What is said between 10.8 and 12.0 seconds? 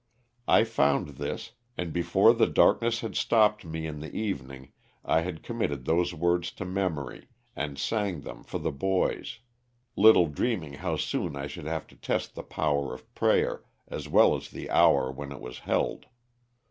soon I should have to